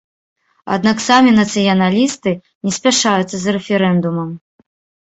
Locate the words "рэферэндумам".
3.59-4.39